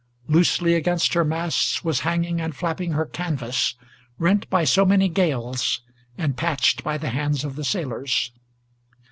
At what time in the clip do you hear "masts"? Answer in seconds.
1.23-1.83